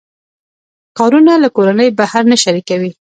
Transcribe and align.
کارونه 0.97 1.33
له 1.43 1.47
کورنۍ 1.55 1.89
بهر 1.99 2.23
نه 2.31 2.37
شریکوي. 2.43 2.91